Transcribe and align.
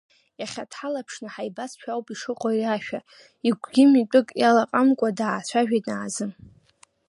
Иахьа 0.39 0.69
дҳалаԥшны 0.69 1.27
ҳаибазшәа 1.33 1.91
ауп 1.93 2.07
ишыҟоу 2.13 2.49
ари 2.51 2.67
ашәа, 2.75 2.99
игәгьы 3.47 3.83
митәык 3.91 4.27
иалаҟамкәа 4.41 5.09
даацәажәеит 5.17 5.85
Наазым. 5.89 6.31